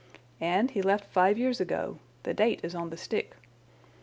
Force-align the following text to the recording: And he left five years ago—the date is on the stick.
And 0.39 0.71
he 0.71 0.81
left 0.81 1.13
five 1.13 1.37
years 1.37 1.59
ago—the 1.61 2.33
date 2.33 2.61
is 2.63 2.73
on 2.73 2.89
the 2.89 2.97
stick. 2.97 3.35